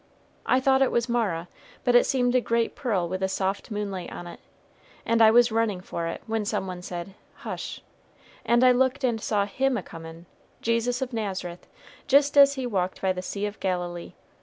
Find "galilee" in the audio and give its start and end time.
13.59-14.13